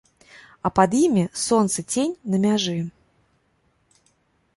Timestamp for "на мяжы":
2.31-2.73